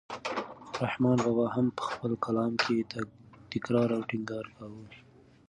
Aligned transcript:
رحمان 0.83 1.17
بابا 1.25 1.45
هم 1.55 1.67
په 1.77 1.83
خپل 1.89 2.11
کلام 2.25 2.51
کې 2.63 2.75
تکرار 3.51 3.89
او 3.97 4.01
ټینګار 4.09 4.45
کاوه. 4.55 4.83